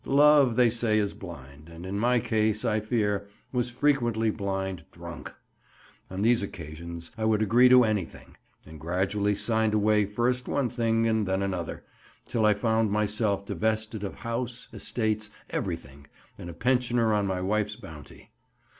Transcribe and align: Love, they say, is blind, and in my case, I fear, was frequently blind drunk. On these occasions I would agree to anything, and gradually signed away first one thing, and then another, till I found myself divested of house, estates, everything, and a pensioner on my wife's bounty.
Love, 0.03 0.55
they 0.55 0.67
say, 0.67 0.97
is 0.97 1.13
blind, 1.13 1.69
and 1.69 1.85
in 1.85 1.95
my 1.95 2.19
case, 2.19 2.65
I 2.65 2.79
fear, 2.79 3.27
was 3.51 3.69
frequently 3.69 4.31
blind 4.31 4.83
drunk. 4.91 5.31
On 6.09 6.23
these 6.23 6.41
occasions 6.41 7.11
I 7.19 7.25
would 7.25 7.43
agree 7.43 7.69
to 7.69 7.83
anything, 7.83 8.35
and 8.65 8.79
gradually 8.79 9.35
signed 9.35 9.75
away 9.75 10.07
first 10.07 10.47
one 10.47 10.69
thing, 10.69 11.07
and 11.07 11.27
then 11.27 11.43
another, 11.43 11.85
till 12.25 12.47
I 12.47 12.55
found 12.55 12.89
myself 12.89 13.45
divested 13.45 14.03
of 14.03 14.15
house, 14.15 14.67
estates, 14.73 15.29
everything, 15.51 16.07
and 16.35 16.49
a 16.49 16.53
pensioner 16.55 17.13
on 17.13 17.27
my 17.27 17.39
wife's 17.39 17.75
bounty. 17.75 18.31